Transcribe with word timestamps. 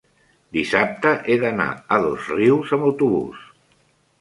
dissabte 0.55 1.11
he 1.33 1.37
d'anar 1.45 1.69
a 1.75 1.99
Dosrius 2.07 2.73
amb 2.79 2.89
autobús. 2.89 3.45